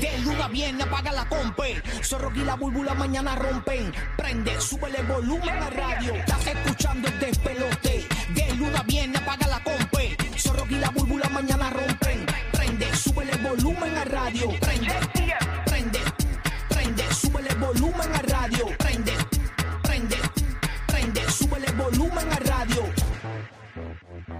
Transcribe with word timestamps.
De 0.00 0.18
luna 0.24 0.48
viene, 0.48 0.82
apaga 0.82 1.12
la 1.12 1.28
compe. 1.28 1.82
Zorro 2.02 2.32
y 2.34 2.44
la 2.44 2.54
búlbula 2.54 2.94
mañana 2.94 3.34
rompen. 3.36 3.92
Prende, 4.16 4.60
súbele 4.60 5.00
el 5.00 5.06
volumen 5.06 5.50
a 5.50 5.70
radio. 5.70 6.14
Estás 6.14 6.46
escuchando 6.46 7.08
el 7.08 7.18
despelote. 7.18 8.06
De 8.34 8.54
luna 8.54 8.82
viene, 8.86 9.18
apaga 9.18 9.46
la 9.48 9.62
compe. 9.62 10.16
Zorro 10.36 10.64
y 10.70 10.76
la 10.76 10.88
búlbula 10.90 11.28
mañana 11.28 11.70
rompen. 11.70 12.24
Prende, 12.52 12.96
súbele 12.96 13.32
el 13.32 13.42
volumen 13.42 13.96
a 13.96 14.04
radio. 14.04 14.48
Prende, 14.60 14.94
prende, 15.66 16.00
prende, 16.68 17.14
súbele 17.14 17.50
el 17.50 17.58
volumen 17.58 18.14
a 18.14 18.22
radio. 18.22 18.66
Prende, 18.78 19.12
prende, 19.82 20.16
prende, 20.86 21.30
súbele 21.30 21.66
el 21.66 21.74
volumen 21.74 22.32
a 22.32 22.36
radio. 22.36 23.01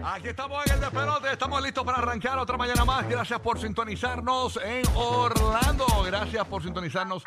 Aquí 0.04 0.28
estamos 0.28 0.66
en 0.66 0.72
el 0.72 0.80
despelote, 0.80 1.32
estamos 1.32 1.62
listos 1.62 1.84
para 1.84 1.98
arrancar 1.98 2.38
otra 2.38 2.56
mañana 2.56 2.84
más. 2.84 3.08
Gracias 3.08 3.38
por 3.38 3.60
sintonizarnos 3.60 4.58
en 4.64 4.82
Orlando. 4.96 5.86
Gracias 6.04 6.44
por 6.46 6.62
sintonizarnos 6.62 7.22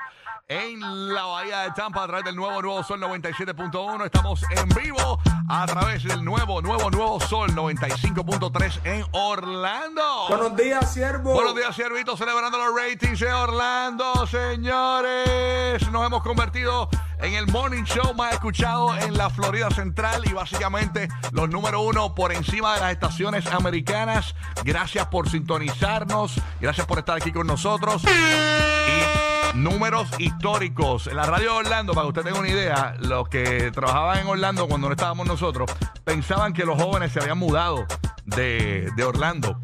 en 0.48 1.14
la 1.14 1.24
Bahía 1.24 1.60
de 1.62 1.72
Tampa 1.72 2.04
a 2.04 2.08
través 2.08 2.26
del 2.26 2.36
nuevo 2.36 2.62
Nuevo 2.62 2.84
Sol 2.84 3.00
97.1. 3.00 4.06
Estamos 4.06 4.44
en 4.52 4.70
vivo 4.70 5.20
a 5.50 5.66
través 5.66 6.04
del 6.04 6.24
nuevo, 6.24 6.62
nuevo, 6.62 6.92
nuevo 6.92 7.20
Sol 7.20 7.50
95.3 7.52 8.80
en 8.84 9.06
Orlando. 9.12 10.26
Buenos 10.28 10.56
días, 10.58 10.94
siervo. 10.94 11.34
Buenos 11.34 11.56
días, 11.56 11.76
Ciervito, 11.76 12.18
celebrando 12.18 12.58
los 12.58 12.76
ratings 12.76 13.20
de 13.22 13.32
Orlando, 13.34 14.28
señores. 14.28 15.90
Nos 15.92 16.06
hemos 16.06 16.22
convertido 16.22 16.90
en 17.26 17.34
el 17.34 17.48
morning 17.48 17.84
show 17.86 18.14
más 18.14 18.34
escuchado 18.34 18.96
en 18.98 19.18
la 19.18 19.32
Florida 19.32 19.72
Central 19.72 20.22
y 20.26 20.34
básicamente 20.34 21.08
los 21.32 21.50
número 21.50 21.82
uno 21.82 22.14
por 22.14 22.32
encima 22.32 22.76
de 22.76 22.82
las 22.82 22.92
estaciones 22.92 23.48
americanas. 23.48 24.36
Gracias 24.64 25.08
por 25.08 25.28
sintonizarnos, 25.28 26.40
gracias 26.62 26.86
por 26.86 27.00
estar 27.00 27.18
aquí 27.18 27.32
con 27.32 27.48
nosotros. 27.48 28.04
Y 28.04 29.58
números 29.58 30.08
históricos. 30.20 31.08
En 31.08 31.16
la 31.16 31.24
radio 31.24 31.54
de 31.54 31.58
Orlando, 31.58 31.94
para 31.94 32.04
que 32.06 32.10
usted 32.10 32.24
tenga 32.24 32.40
una 32.40 32.50
idea, 32.50 32.96
los 33.00 33.28
que 33.28 33.72
trabajaban 33.72 34.20
en 34.20 34.28
Orlando 34.28 34.68
cuando 34.68 34.88
no 34.88 34.94
estábamos 34.94 35.26
nosotros, 35.26 35.72
pensaban 36.04 36.54
que 36.54 36.64
los 36.64 36.80
jóvenes 36.80 37.12
se 37.12 37.22
habían 37.22 37.40
mudado 37.40 37.88
de, 38.26 38.92
de 38.96 39.04
Orlando. 39.04 39.60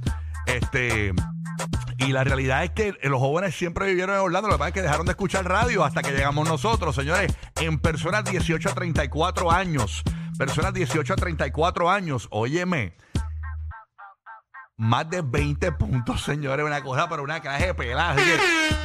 Este. 0.48 1.14
Y 2.02 2.14
la 2.14 2.24
realidad 2.24 2.64
es 2.64 2.72
que 2.72 2.96
los 3.04 3.20
jóvenes 3.20 3.56
siempre 3.56 3.86
vivieron 3.86 4.16
en 4.16 4.22
Orlando. 4.22 4.48
Lo 4.48 4.56
que 4.56 4.60
pasa 4.60 4.70
es 4.70 4.74
que 4.74 4.82
dejaron 4.82 5.06
de 5.06 5.12
escuchar 5.12 5.48
radio 5.48 5.84
hasta 5.84 6.02
que 6.02 6.12
llegamos 6.12 6.48
nosotros, 6.48 6.96
señores. 6.96 7.32
En 7.60 7.80
personas 7.80 8.24
18 8.26 8.70
a 8.70 8.74
34 8.74 9.52
años. 9.52 10.02
Personas 10.38 10.74
18 10.74 11.14
a 11.14 11.16
34 11.16 11.92
años. 11.92 12.28
Óyeme. 12.32 12.96
Más 14.78 15.08
de 15.12 15.22
20 15.22 15.74
puntos, 15.74 16.24
señores. 16.24 16.66
Una 16.66 16.82
cosa 16.82 17.08
para 17.08 17.22
una 17.22 17.40
clase 17.40 17.68
de 17.68 17.76
que 17.76 17.94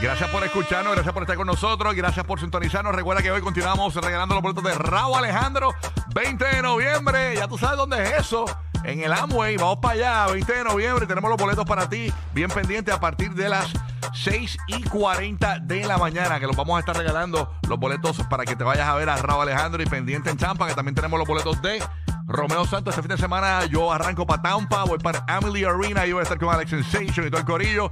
gracias 0.03 0.29
por 0.29 0.45
escucharnos, 0.45 0.93
gracias 0.93 1.15
por 1.15 1.23
estar 1.23 1.37
con 1.37 1.47
nosotros, 1.47 1.95
gracias 1.95 2.27
por 2.27 2.39
sintonizarnos. 2.39 2.95
Recuerda 2.95 3.23
que 3.23 3.31
hoy 3.31 3.41
continuamos 3.41 3.95
regalando 3.95 4.35
los 4.35 4.43
boletos 4.43 4.63
de 4.63 4.75
Raúl 4.75 5.17
Alejandro, 5.17 5.73
20 6.15 6.45
de 6.45 6.61
noviembre. 6.61 7.37
Ya 7.37 7.49
tú 7.49 7.57
sabes 7.57 7.79
dónde 7.79 8.03
es 8.03 8.13
eso. 8.19 8.45
En 8.87 9.03
el 9.03 9.13
Amway, 9.13 9.57
vamos 9.57 9.79
para 9.79 9.95
allá, 9.95 10.33
20 10.33 10.53
de 10.53 10.63
noviembre. 10.63 11.07
Tenemos 11.09 11.29
los 11.29 11.37
boletos 11.37 11.65
para 11.65 11.89
ti, 11.89 12.13
bien 12.33 12.49
pendiente 12.49 12.93
a 12.93 13.01
partir 13.01 13.35
de 13.35 13.49
las 13.49 13.73
6 14.15 14.57
y 14.69 14.85
40 14.85 15.59
de 15.59 15.85
la 15.85 15.99
mañana, 15.99 16.39
que 16.39 16.47
los 16.47 16.55
vamos 16.55 16.77
a 16.77 16.79
estar 16.79 16.97
regalando 16.97 17.53
los 17.69 17.81
boletos 17.81 18.23
para 18.31 18.45
que 18.45 18.55
te 18.55 18.63
vayas 18.63 18.87
a 18.87 18.95
ver 18.95 19.09
a 19.09 19.17
Raúl 19.17 19.43
Alejandro 19.43 19.83
y 19.83 19.87
pendiente 19.87 20.31
en 20.31 20.37
Champa, 20.37 20.69
que 20.69 20.75
también 20.75 20.95
tenemos 20.95 21.19
los 21.19 21.27
boletos 21.27 21.61
de 21.63 21.83
Romeo 22.29 22.65
Santos. 22.65 22.95
Este 22.95 23.03
fin 23.03 23.17
de 23.17 23.21
semana 23.21 23.65
yo 23.65 23.91
arranco 23.91 24.25
para 24.25 24.41
Tampa, 24.41 24.85
voy 24.85 25.01
para 25.01 25.25
Emily 25.37 25.65
Arena 25.65 26.07
y 26.07 26.13
voy 26.13 26.21
a 26.21 26.23
estar 26.23 26.39
con 26.39 26.55
Alex 26.55 26.71
Sensation 26.71 27.27
y 27.27 27.31
todo 27.31 27.41
el 27.41 27.47
corillo. 27.47 27.91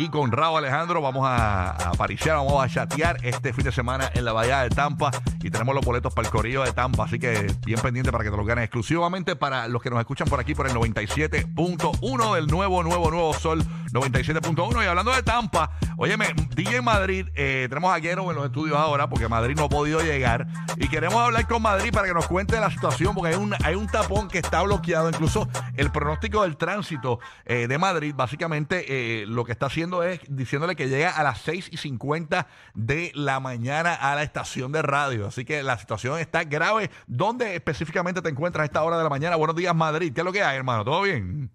Y 0.00 0.10
con 0.10 0.30
Raúl 0.30 0.58
Alejandro 0.58 1.02
vamos 1.02 1.26
a, 1.26 1.70
a 1.70 1.88
apariciar, 1.88 2.36
vamos 2.36 2.64
a 2.64 2.68
chatear 2.68 3.16
este 3.24 3.52
fin 3.52 3.64
de 3.64 3.72
semana 3.72 4.08
en 4.14 4.24
la 4.24 4.32
Bahía 4.32 4.60
de 4.60 4.70
Tampa. 4.70 5.10
Y 5.42 5.50
tenemos 5.50 5.74
los 5.74 5.84
boletos 5.84 6.14
para 6.14 6.28
el 6.28 6.32
Corillo 6.32 6.62
de 6.62 6.72
Tampa, 6.72 7.02
así 7.02 7.18
que 7.18 7.52
bien 7.66 7.80
pendiente 7.80 8.12
para 8.12 8.22
que 8.22 8.30
te 8.30 8.36
los 8.36 8.46
ganes 8.46 8.62
exclusivamente 8.62 9.34
para 9.34 9.66
los 9.66 9.82
que 9.82 9.90
nos 9.90 9.98
escuchan 9.98 10.28
por 10.28 10.38
aquí 10.38 10.54
por 10.54 10.68
el 10.68 10.74
97.1 10.74 12.34
del 12.36 12.46
nuevo, 12.46 12.84
nuevo, 12.84 13.10
nuevo 13.10 13.34
Sol 13.34 13.64
97.1 13.92 14.84
y 14.84 14.86
hablando 14.86 15.12
de 15.12 15.22
Tampa, 15.24 15.72
óyeme, 15.96 16.26
DJ 16.54 16.80
Madrid, 16.80 17.26
eh, 17.34 17.66
tenemos 17.68 17.92
a 17.92 17.98
Guero 17.98 18.30
en 18.30 18.36
los 18.36 18.46
estudios 18.46 18.76
ahora 18.76 19.08
porque 19.08 19.26
Madrid 19.26 19.56
no 19.56 19.64
ha 19.64 19.68
podido 19.68 20.00
llegar. 20.00 20.46
Y 20.76 20.86
queremos 20.86 21.18
hablar 21.20 21.48
con 21.48 21.60
Madrid 21.62 21.90
para 21.92 22.06
que 22.06 22.14
nos 22.14 22.28
cuente 22.28 22.60
la 22.60 22.70
situación 22.70 23.16
porque 23.16 23.34
hay 23.34 23.40
un, 23.40 23.52
hay 23.64 23.74
un 23.74 23.88
tapón 23.88 24.28
que 24.28 24.38
está 24.38 24.62
bloqueado, 24.62 25.08
incluso 25.08 25.48
el 25.74 25.90
pronóstico 25.90 26.42
del 26.42 26.56
tránsito 26.56 27.18
eh, 27.44 27.66
de 27.66 27.78
Madrid, 27.78 28.14
básicamente 28.14 29.22
eh, 29.22 29.26
lo 29.26 29.44
que 29.44 29.52
está 29.52 29.66
haciendo 29.66 29.87
es 30.02 30.20
diciéndole 30.28 30.76
que 30.76 30.88
llega 30.88 31.10
a 31.10 31.22
las 31.22 31.40
6 31.42 31.68
y 31.72 31.76
50 31.76 32.46
de 32.74 33.12
la 33.14 33.40
mañana 33.40 33.94
a 33.94 34.14
la 34.14 34.22
estación 34.22 34.72
de 34.72 34.82
radio. 34.82 35.26
Así 35.26 35.44
que 35.44 35.62
la 35.62 35.78
situación 35.78 36.18
está 36.18 36.44
grave. 36.44 36.90
¿Dónde 37.06 37.54
específicamente 37.54 38.22
te 38.22 38.28
encuentras 38.28 38.62
a 38.62 38.66
esta 38.66 38.82
hora 38.82 38.98
de 38.98 39.04
la 39.04 39.10
mañana? 39.10 39.36
Buenos 39.36 39.56
días, 39.56 39.74
Madrid. 39.74 40.12
¿Qué 40.12 40.20
es 40.20 40.24
lo 40.24 40.32
que 40.32 40.42
hay, 40.42 40.56
hermano? 40.56 40.84
¿Todo 40.84 41.02
bien? 41.02 41.50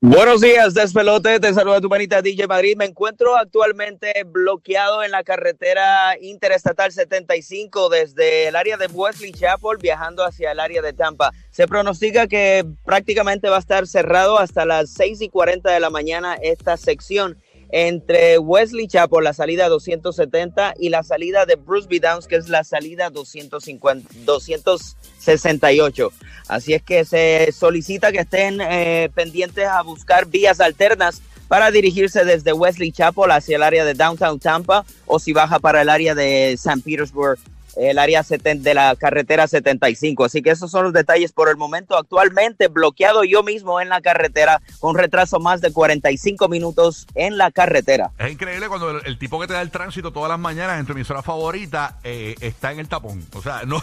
Buenos 0.00 0.40
días, 0.40 0.74
despelote. 0.74 1.38
Te 1.38 1.54
saluda 1.54 1.80
tu 1.80 1.88
manita 1.88 2.20
DJ 2.20 2.48
Madrid. 2.48 2.76
Me 2.76 2.84
encuentro 2.84 3.36
actualmente 3.36 4.12
bloqueado 4.26 5.04
en 5.04 5.12
la 5.12 5.22
carretera 5.22 6.18
interestatal 6.20 6.90
75 6.90 7.88
desde 7.88 8.48
el 8.48 8.56
área 8.56 8.76
de 8.76 8.88
Wesley 8.88 9.30
Chapel 9.30 9.78
viajando 9.80 10.24
hacia 10.24 10.50
el 10.50 10.58
área 10.58 10.82
de 10.82 10.92
Tampa. 10.94 11.30
Se 11.50 11.68
pronostica 11.68 12.26
que 12.26 12.64
prácticamente 12.84 13.48
va 13.48 13.56
a 13.56 13.60
estar 13.60 13.86
cerrado 13.86 14.40
hasta 14.40 14.64
las 14.64 14.90
6 14.94 15.20
y 15.20 15.28
40 15.28 15.70
de 15.70 15.78
la 15.78 15.90
mañana 15.90 16.34
esta 16.34 16.76
sección 16.76 17.36
entre 17.70 18.38
Wesley 18.38 18.88
Chapel, 18.88 19.24
la 19.24 19.32
salida 19.32 19.68
270, 19.68 20.74
y 20.78 20.88
la 20.88 21.02
salida 21.02 21.46
de 21.46 21.56
Bruce 21.56 21.88
B. 21.88 22.00
Downs, 22.00 22.26
que 22.26 22.36
es 22.36 22.48
la 22.48 22.64
salida 22.64 23.10
250, 23.10 24.08
268. 24.24 26.12
Así 26.48 26.74
es 26.74 26.82
que 26.82 27.04
se 27.04 27.52
solicita 27.52 28.10
que 28.12 28.20
estén 28.20 28.60
eh, 28.60 29.10
pendientes 29.14 29.66
a 29.66 29.82
buscar 29.82 30.26
vías 30.26 30.60
alternas 30.60 31.20
para 31.48 31.70
dirigirse 31.70 32.24
desde 32.24 32.52
Wesley 32.52 32.92
Chapel 32.92 33.30
hacia 33.30 33.56
el 33.56 33.62
área 33.62 33.84
de 33.84 33.94
Downtown 33.94 34.38
Tampa 34.38 34.84
o 35.06 35.18
si 35.18 35.32
baja 35.32 35.58
para 35.58 35.82
el 35.82 35.88
área 35.88 36.14
de 36.14 36.56
San 36.58 36.80
Petersburg 36.82 37.38
el 37.78 37.98
área 37.98 38.22
de 38.22 38.74
la 38.74 38.94
carretera 38.96 39.46
75. 39.46 40.24
Así 40.24 40.42
que 40.42 40.50
esos 40.50 40.70
son 40.70 40.84
los 40.84 40.92
detalles 40.92 41.32
por 41.32 41.48
el 41.48 41.56
momento. 41.56 41.96
Actualmente 41.96 42.68
bloqueado 42.68 43.24
yo 43.24 43.42
mismo 43.42 43.80
en 43.80 43.88
la 43.88 44.00
carretera 44.00 44.60
con 44.80 44.96
retraso 44.96 45.40
más 45.40 45.60
de 45.60 45.72
45 45.72 46.48
minutos 46.48 47.06
en 47.14 47.38
la 47.38 47.50
carretera. 47.50 48.10
Es 48.18 48.32
increíble 48.32 48.68
cuando 48.68 49.00
el, 49.00 49.18
tipo 49.18 49.40
que 49.40 49.46
te 49.46 49.52
da 49.52 49.62
el 49.62 49.70
tránsito 49.70 50.12
todas 50.12 50.28
las 50.28 50.38
mañanas 50.38 50.80
en 50.80 50.86
tu 50.86 50.92
emisora 50.92 51.22
favorita 51.22 51.98
eh, 52.04 52.34
está 52.40 52.72
en 52.72 52.80
el 52.80 52.88
tapón. 52.88 53.24
O 53.34 53.42
sea, 53.42 53.62
no. 53.64 53.76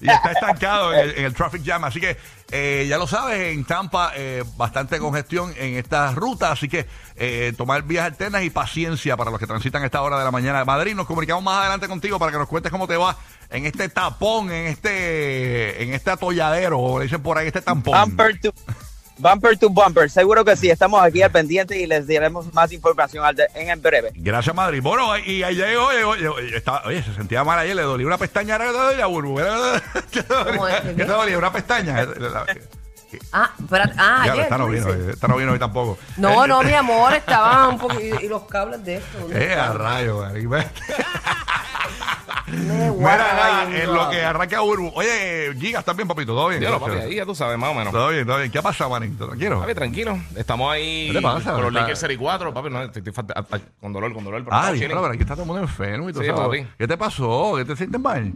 y, 0.00 0.10
está, 0.10 0.32
estancado 0.32 0.94
en 0.94 1.24
el 1.24 1.34
traffic 1.34 1.64
jam. 1.64 1.84
Así 1.84 2.00
que 2.00 2.16
eh, 2.50 2.86
ya 2.88 2.96
lo 2.96 3.06
sabes, 3.06 3.54
en 3.54 3.64
Tampa 3.64 4.12
eh, 4.16 4.42
bastante 4.56 4.98
congestión 4.98 5.52
en 5.56 5.74
estas 5.74 6.14
rutas, 6.14 6.52
así 6.52 6.68
que 6.68 6.86
eh, 7.16 7.52
tomar 7.56 7.82
vías 7.82 8.06
alternas 8.06 8.42
y 8.42 8.50
paciencia 8.50 9.16
para 9.18 9.30
los 9.30 9.38
que 9.38 9.46
transitan 9.46 9.84
esta 9.84 10.00
hora 10.00 10.18
de 10.18 10.24
la 10.24 10.30
mañana. 10.30 10.64
Madrid, 10.64 10.94
nos 10.94 11.06
comunicamos 11.06 11.44
más 11.44 11.60
adelante 11.60 11.88
contigo 11.88 12.18
para 12.18 12.32
que 12.32 12.38
nos 12.38 12.48
cuentes 12.48 12.72
cómo 12.72 12.88
te 12.88 12.96
va 12.96 13.16
en 13.50 13.66
este 13.66 13.90
tapón, 13.90 14.50
en 14.50 14.66
este 14.66 15.82
en 15.82 15.92
este 15.92 16.10
atolladero, 16.10 16.80
o 16.80 17.00
dicen 17.00 17.22
por 17.22 17.36
ahí, 17.36 17.48
este 17.48 17.60
tampón. 17.60 17.94
Bumper 19.18 19.56
to, 19.58 19.68
bumper 19.68 20.08
seguro 20.10 20.44
que 20.44 20.56
sí, 20.56 20.70
estamos 20.70 21.02
aquí 21.02 21.22
al 21.22 21.30
pendiente 21.32 21.76
y 21.78 21.86
les 21.86 22.06
diremos 22.06 22.52
más 22.54 22.70
información 22.72 23.24
al 23.24 23.34
de- 23.34 23.48
en 23.54 23.82
breve. 23.82 24.12
Gracias, 24.14 24.54
Madrid. 24.54 24.80
Bueno, 24.82 25.16
y 25.18 25.42
ahí 25.42 25.56
llegó, 25.56 25.90
llegó, 25.90 26.14
llegó, 26.14 26.38
estaba- 26.38 26.82
oye, 26.86 27.02
se 27.02 27.12
sentía 27.14 27.42
mal 27.44 27.58
ayer, 27.58 27.74
le 27.74 27.82
dolía 27.82 28.06
una 28.06 28.18
pestaña, 28.18 28.54
ahora 28.54 28.66
que 28.66 28.72
te 28.72 28.78
dolía, 28.78 29.06
Burbu? 29.06 29.36
¿Qué 30.10 30.22
te 30.22 30.34
¿Cómo 30.34 30.68
es? 30.68 30.74
dolía? 30.84 30.96
¿Qué 30.96 31.04
te 31.04 31.12
dolía? 31.12 31.38
¿Una 31.38 31.52
pestaña? 31.52 32.06
Ah, 33.32 33.50
espérate. 33.58 33.94
Ah, 33.98 34.22
Ya, 34.26 34.32
ayer. 34.32 34.44
esta 34.44 34.58
no 34.58 34.66
vino, 34.68 34.88
esta 34.92 35.28
no 35.28 35.36
vino 35.36 35.52
hoy 35.52 35.58
tampoco. 35.58 35.98
No, 36.16 36.44
Eh, 36.44 36.48
no, 36.48 36.62
mi 36.62 36.72
amor, 36.74 37.14
estaban 37.14 37.70
un 37.70 37.78
poco. 37.78 38.00
Y, 38.00 38.24
y 38.24 38.28
los 38.28 38.42
cables 38.44 38.84
de 38.84 38.96
esto. 38.96 39.18
¿dónde 39.18 39.44
Eh, 39.46 39.54
a 39.54 39.72
rayo, 39.72 40.24
Mira, 42.50 43.68
en 43.70 43.92
lo 43.94 44.08
que 44.10 44.22
arranca 44.24 44.60
Burbu. 44.60 44.90
Oye, 44.94 45.52
Gigas 45.58 45.84
también, 45.84 46.08
papito, 46.08 46.32
todo 46.34 46.48
bien. 46.48 46.60
Dígalo, 46.60 46.80
papi, 46.80 46.92
ahí 46.96 47.14
ya 47.16 47.26
tú 47.26 47.34
sabes, 47.34 47.58
más 47.58 47.70
o 47.70 47.74
menos. 47.74 47.92
Todo 47.92 48.08
bien, 48.08 48.26
todo 48.26 48.38
bien. 48.38 48.50
¿Qué 48.50 48.58
ha 48.58 48.62
pasado, 48.62 48.90
manito? 48.90 49.26
Tranquilo. 49.26 49.60
Papi, 49.60 49.74
tranquilo. 49.74 50.18
Estamos 50.34 50.72
ahí 50.72 51.08
¿Qué 51.08 51.18
te 51.18 51.22
pasa? 51.22 51.52
con 51.52 51.60
los 51.62 51.68
Está- 51.68 51.80
Lakers 51.80 51.98
Serie 51.98 52.16
4. 52.18 52.54
Papi, 52.54 52.70
no, 52.70 52.82
estoy, 52.82 53.02
con 53.80 53.92
dolor, 53.92 54.14
con 54.14 54.24
dolor. 54.24 54.44
Ah, 54.50 54.72
pero 54.74 55.06
aquí 55.06 55.20
está 55.20 55.34
todo 55.34 55.42
el 55.42 55.46
mundo 55.48 55.62
enfermo 55.62 56.08
y 56.08 56.12
todo. 56.12 56.50
¿Qué 56.78 56.86
te 56.88 56.96
pasó? 56.96 57.54
¿Qué 57.56 57.64
te 57.64 57.76
sientes 57.76 58.00
mal? 58.00 58.32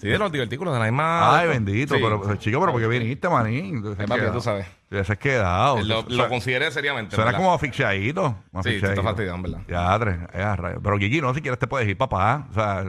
Sí, 0.00 0.08
de 0.08 0.18
los 0.18 0.30
divertículos 0.32 0.72
de 0.72 0.78
la 0.80 0.86
misma. 0.86 1.38
Ay, 1.38 1.48
bendito, 1.48 1.94
Sí. 1.96 2.00
pero, 2.02 2.36
chico, 2.36 2.60
pero 2.60 2.72
¿por 2.72 2.80
qué 2.80 2.86
viniste, 2.86 3.28
manín? 3.28 3.76
Entonces, 3.76 4.00
Ay, 4.00 4.06
papi, 4.06 4.20
¿qué? 4.20 4.26
tú 4.30 4.40
sabes. 4.40 4.66
Te 4.88 4.94
hubieses 4.96 5.18
quedado. 5.18 5.82
Lo, 5.82 6.02
lo 6.08 6.28
consideré 6.30 6.70
seriamente. 6.70 7.14
Suena 7.14 7.26
¿verdad? 7.26 7.38
como 7.40 7.52
asfixiadito. 7.54 8.34
como 8.50 8.62
Sí, 8.62 8.70
te 8.70 8.76
está 8.76 8.86
asfixiadito. 8.88 9.02
fastidiando, 9.02 9.48
en 9.48 9.52
verdad. 9.66 9.66
Ya, 9.68 9.98
tres, 9.98 10.18
ya, 10.34 10.56
rayos. 10.56 10.80
Pero 10.82 10.98
Kiki, 10.98 11.20
no, 11.20 11.34
si 11.34 11.42
quieres 11.42 11.58
te 11.58 11.66
puedes 11.66 11.86
ir, 11.86 11.98
papá. 11.98 12.46
O 12.50 12.54
sea, 12.54 12.84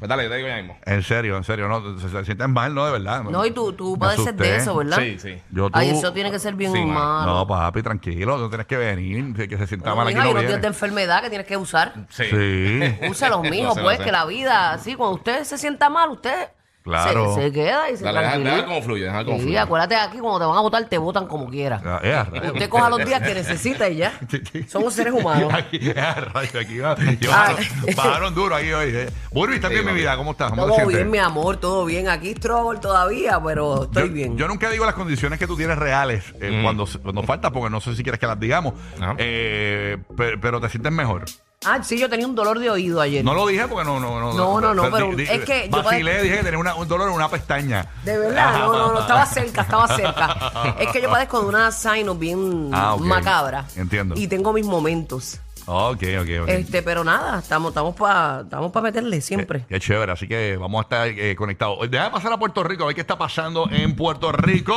Pues 0.00 0.08
dale, 0.08 0.28
te 0.28 0.34
digo 0.34 0.48
ya 0.48 0.56
mismo. 0.56 0.76
en 0.84 1.02
serio, 1.04 1.36
en 1.36 1.44
serio, 1.44 1.68
no, 1.68 1.98
se, 2.00 2.08
se 2.08 2.24
sienten 2.24 2.50
mal, 2.52 2.74
¿no? 2.74 2.84
De 2.84 2.90
verdad. 2.92 3.22
No, 3.22 3.46
y 3.46 3.52
tú, 3.52 3.72
tú 3.74 3.96
padeces 3.96 4.36
de 4.36 4.56
eso, 4.56 4.74
¿verdad? 4.74 4.96
Sí, 4.98 5.18
sí. 5.20 5.40
Yo 5.52 5.70
tú, 5.70 5.78
Ay, 5.78 5.90
eso 5.90 6.12
tiene 6.12 6.32
que 6.32 6.40
ser 6.40 6.54
bien 6.54 6.72
Sí, 6.72 6.78
mano. 6.84 6.94
malo. 6.94 7.34
No, 7.34 7.46
papi, 7.46 7.80
tranquilo, 7.82 8.36
no 8.36 8.48
tienes 8.48 8.66
que 8.66 8.76
venir, 8.76 9.32
que 9.48 9.56
se 9.56 9.66
sienta 9.68 9.90
No, 9.90 9.96
mal 9.96 10.08
aquí 10.08 10.16
mijo, 10.16 10.36
hay 10.36 10.46
unos 10.46 10.60
de 10.60 10.66
enfermedad 10.66 11.22
que 11.22 11.28
tienes 11.28 11.46
que 11.46 11.56
usar. 11.56 11.92
Sí. 12.08 12.24
Sí. 12.28 12.80
Úsalos, 13.08 13.42
mijo, 13.48 13.72
pues, 13.80 13.98
sé. 13.98 14.04
que 14.04 14.10
la 14.10 14.24
vida, 14.24 14.72
así, 14.72 14.96
cuando 14.96 15.14
usted 15.14 15.44
se 15.44 15.58
sienta 15.58 15.88
mal, 15.90 16.08
usted 16.10 16.48
Claro. 16.90 17.34
se, 17.34 17.42
se 17.42 17.52
queda 17.52 17.90
y 17.90 17.96
se 17.96 18.04
Dale, 18.04 18.18
deja, 18.20 18.30
tranquiliza. 18.32 18.56
deja 18.56 18.66
cómo 18.68 18.82
fluye, 18.82 19.04
deja 19.04 19.24
cómo 19.24 19.36
Sí, 19.36 19.42
fluye. 19.42 19.58
acuérdate 19.58 19.96
aquí, 19.96 20.18
cuando 20.18 20.38
te 20.40 20.44
van 20.46 20.56
a 20.56 20.60
votar, 20.60 20.84
te 20.84 20.98
votan 20.98 21.26
como 21.26 21.48
quiera. 21.48 21.80
Ya, 21.82 22.00
ya, 22.08 22.24
rayos. 22.24 22.52
Usted 22.54 22.68
coja 22.68 22.90
los 22.90 23.04
días 23.04 23.20
que 23.22 23.34
necesita 23.34 23.88
y 23.88 23.96
ya. 23.96 24.12
Somos 24.68 24.94
seres 24.94 25.12
humanos. 25.12 25.52
Aquí, 25.54 25.78
rayos, 25.78 26.54
aquí 26.54 26.78
va. 26.78 26.96
Llevaron- 26.96 27.56
Bajaron 27.96 28.34
duro 28.34 28.54
ahí 28.56 28.72
hoy. 28.72 28.90
eh. 28.94 29.10
Burby, 29.32 29.54
¿estás 29.56 29.70
Sí, 29.70 29.74
bien, 29.76 29.86
mi 29.86 29.92
vida? 29.92 30.16
¿Cómo 30.16 30.32
estás? 30.32 30.50
¿Cómo 30.50 30.62
te 30.62 30.68
Todo 30.68 30.76
sientes? 30.76 30.96
bien, 30.96 31.10
mi 31.10 31.18
amor, 31.18 31.56
todo 31.58 31.84
bien. 31.84 32.08
Aquí 32.08 32.32
struggle 32.34 32.80
todavía, 32.80 33.40
pero 33.44 33.84
estoy 33.84 34.08
yo, 34.08 34.14
bien. 34.14 34.36
yo 34.36 34.48
nunca 34.48 34.68
digo 34.70 34.84
las 34.84 34.94
condiciones 34.94 35.38
que 35.38 35.46
tú 35.46 35.56
tienes 35.56 35.78
reales 35.78 36.24
eh, 36.40 36.60
cuando, 36.62 36.86
cuando 37.02 37.22
falta, 37.22 37.50
porque 37.50 37.70
no 37.70 37.80
sé 37.80 37.94
si 37.94 38.02
quieres 38.02 38.18
que 38.18 38.26
las 38.26 38.38
digamos. 38.40 38.74
Ajá. 39.00 39.14
Eh, 39.18 39.96
pe- 40.16 40.36
pero 40.38 40.60
te 40.60 40.68
sientes 40.68 40.90
mejor. 40.92 41.24
Ah, 41.66 41.82
sí, 41.82 41.98
yo 41.98 42.08
tenía 42.08 42.26
un 42.26 42.34
dolor 42.34 42.58
de 42.58 42.70
oído 42.70 43.02
ayer. 43.02 43.22
No 43.22 43.34
lo 43.34 43.46
dije 43.46 43.68
porque 43.68 43.84
no. 43.84 44.00
No, 44.00 44.18
no, 44.18 44.32
No, 44.32 44.60
no, 44.62 44.72
no, 44.72 44.90
pero 44.90 45.14
di- 45.14 45.24
es 45.24 45.44
que 45.44 45.68
yo 45.70 45.82
Vacilé, 45.82 46.10
padezco- 46.14 46.22
dije 46.22 46.36
que 46.38 46.42
tenía 46.44 46.58
una- 46.58 46.74
un 46.74 46.88
dolor 46.88 47.08
en 47.10 47.14
una 47.14 47.28
pestaña. 47.28 47.84
De 48.02 48.16
verdad, 48.16 48.60
no, 48.60 48.72
no, 48.72 48.92
no, 48.94 49.00
estaba 49.00 49.26
cerca, 49.26 49.60
estaba 49.60 49.86
cerca. 49.88 50.74
Es 50.78 50.88
que 50.90 51.02
yo 51.02 51.10
padezco 51.10 51.42
de 51.42 51.46
una 51.48 51.70
sinus 51.70 52.18
bien 52.18 52.70
Ah, 52.72 52.94
ok. 52.94 53.02
macabra. 53.02 53.66
Entiendo. 53.76 54.14
Y 54.16 54.26
tengo 54.26 54.54
mis 54.54 54.64
momentos. 54.64 55.38
Ok, 55.66 56.02
ok, 56.22 56.28
ok. 56.44 56.48
Este, 56.48 56.80
pero 56.82 57.04
nada, 57.04 57.40
estamos, 57.40 57.72
estamos 57.72 57.94
para 57.94 58.40
estamos 58.40 58.72
pa 58.72 58.80
meterle 58.80 59.20
siempre. 59.20 59.66
Qué 59.68 59.78
chévere, 59.78 60.12
así 60.12 60.26
que 60.26 60.56
vamos 60.56 60.78
a 60.78 60.82
estar 60.84 61.08
eh, 61.08 61.36
conectados. 61.36 61.76
Hoy 61.78 61.88
Déjame 61.88 62.10
pasar 62.10 62.32
a 62.32 62.38
Puerto 62.38 62.64
Rico, 62.64 62.84
a 62.84 62.86
ver 62.86 62.94
qué 62.94 63.02
está 63.02 63.18
pasando 63.18 63.68
en 63.70 63.94
Puerto 63.94 64.32
Rico. 64.32 64.72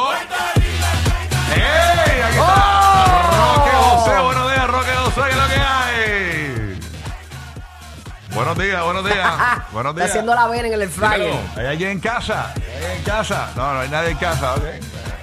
¡Ey! 1.56 1.62
Aquí 2.24 2.38
está 2.38 2.42
¡Oh! 2.42 3.56
Roque 3.56 3.72
José, 3.72 4.22
buenos 4.22 4.52
días, 4.52 4.68
Roque 4.70 4.92
José, 4.92 5.22
¿qué 5.24 5.30
es 5.30 5.38
lo 5.38 5.48
que 5.48 5.54
hay? 5.56 6.33
Buenos 8.34 8.58
días, 8.58 8.84
buenos 8.84 9.06
días. 9.06 9.32
buenos 9.72 9.92
Está 9.92 10.02
días. 10.02 10.10
haciendo 10.10 10.34
la 10.36 10.48
vena 10.48 10.68
en 10.68 10.74
el. 10.74 10.90
Dímelo. 10.92 11.40
¿Hay 11.56 11.66
alguien 11.68 11.92
en 11.92 12.00
casa? 12.00 12.54
¿Hay 12.56 12.74
alguien 12.76 12.92
en 12.98 13.04
casa? 13.04 13.52
No, 13.56 13.74
no 13.74 13.80
hay 13.82 13.90
nadie 13.90 14.10
en 14.12 14.18
casa, 14.18 14.56
ok. 14.56 14.64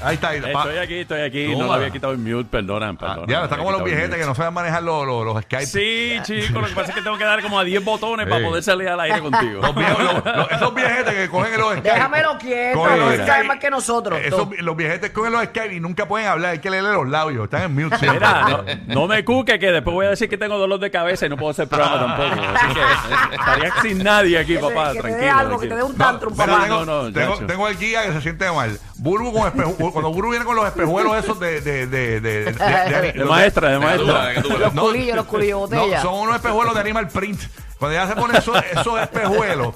Ahí 0.03 0.15
está. 0.15 0.29
Ahí, 0.31 0.39
Estoy 0.45 0.79
aquí, 0.79 0.95
estoy 1.01 1.21
aquí. 1.23 1.55
No 1.57 1.67
le 1.69 1.73
había 1.75 1.91
quitado 1.91 2.13
el 2.13 2.19
mute, 2.19 2.45
perdonan, 2.51 2.97
Ah, 2.97 2.99
perdonan. 3.01 3.27
ya, 3.29 3.45
está 3.45 3.57
como 3.59 3.71
los 3.73 3.85
viejetes 3.85 4.15
que 4.17 4.23
no 4.23 4.31
no 4.31 4.35
saben 4.37 4.55
manejar 4.55 4.83
los, 4.85 5.05
los, 5.07 5.25
los 5.25 5.43
Skype. 5.43 5.67
Sí, 5.67 6.19
chico, 6.23 6.61
lo 6.61 6.67
que 6.69 6.75
pasa 6.75 6.91
es 6.91 6.95
que 6.95 7.03
tengo 7.03 7.19
que 7.19 7.25
dar 7.25 7.43
como 7.43 7.59
a 7.59 7.65
10 7.65 7.85
botones 7.85 8.27
Sí. 8.27 8.31
para 8.31 8.45
poder 8.47 8.63
salir 8.63 8.89
al 8.89 9.01
aire 9.01 9.21
contigo. 9.21 9.61
Los 9.61 9.75
viejos- 9.75 10.03
los- 10.05 10.25
los- 10.37 10.51
esos 10.53 10.75
viejetes 10.75 11.15
que 11.15 11.29
cogen 11.29 11.59
los 11.61 11.73
Skype. 11.73 11.91
Déjamelo 11.91 12.39
quieto, 12.39 12.79
Cogen 12.79 12.99
no 12.99 13.05
los 13.07 13.15
Skype. 13.15 13.27
sabe 13.33 13.45
más 13.45 13.59
que 13.59 13.71
nosotros. 13.71 14.21
Esos- 14.23 14.49
los 14.61 14.77
viejetes 14.77 15.11
cogen 15.11 15.33
los 15.33 15.43
Skype 15.45 15.75
y 15.75 15.81
nunca 15.81 16.07
pueden 16.07 16.29
hablar. 16.29 16.53
Hay 16.53 16.59
que 16.61 16.71
leerle 16.71 16.93
los 16.93 17.09
labios. 17.09 17.45
Están 17.45 17.63
en 17.63 17.75
mute 17.75 17.99
siempre. 17.99 18.21
Mira, 18.21 18.63
no, 18.87 18.95
no 18.95 19.07
me 19.09 19.25
cuque 19.25 19.59
que 19.59 19.73
después 19.73 19.93
voy 19.95 20.07
a 20.07 20.11
decir 20.11 20.29
que 20.29 20.39
tengo 20.39 20.57
dolor 20.59 20.79
de 20.79 20.91
cabeza 20.93 21.27
y 21.27 21.29
no 21.29 21.37
puedo 21.37 21.51
hacer 21.51 21.67
programa 21.69 21.99
tampoco. 21.99 22.41
Así 22.55 22.75
que 22.75 23.35
estaría 23.35 23.73
sin 23.83 24.05
nadie 24.05 24.39
aquí, 24.39 24.55
Que 24.55 24.59
te- 24.61 24.69
papá, 24.75 24.93
que 24.93 25.01
te 25.01 25.09
dé 25.09 25.13
tranquilo. 25.15 25.39
algo, 25.39 25.59
que 25.61 25.67
te 25.69 25.75
dé 25.75 25.81
tranquilo. 25.81 25.87
un 25.87 25.97
tantrum, 25.97 26.35
pero 26.37 26.53
papá. 26.53 26.65
tengo, 26.65 26.85
No, 26.85 27.03
no, 27.05 27.13
tengo, 27.13 27.35
chacho. 27.35 27.47
tengo 27.47 27.69
el 27.69 27.77
guía 27.79 28.03
que 28.05 28.13
se 28.13 28.21
siente 28.21 28.51
mal. 28.53 28.79
Burbu 29.03 29.33
con 29.33 29.43
espeju- 29.53 29.77
cuando 29.93 30.13
Burbu 30.13 30.31
viene 30.31 30.45
con 30.45 30.57
los 30.57 30.67
espejuelos 30.67 31.17
esos 31.25 31.41
de 31.41 31.61
de 31.61 31.87
de 31.87 32.21
de, 32.21 32.45
de, 32.45 32.53
de- 32.53 33.13
De 33.13 33.25
maestra, 33.25 33.71
de 33.71 33.79
maestra. 33.79 34.33
Los 34.35 34.73
culillos, 34.75 35.17
los 35.17 35.27
culillos 35.27 35.59
botella. 35.61 35.97
No, 35.97 36.03
son 36.03 36.15
unos 36.21 36.37
espejuelos 36.37 36.75
de 36.75 36.81
Animal 36.81 37.09
Print. 37.09 37.41
Cuando 37.81 37.97
ya 37.99 38.07
se 38.07 38.15
pone 38.15 38.39
esos, 38.39 38.57
esos 38.73 39.01
espejuelos, 39.01 39.75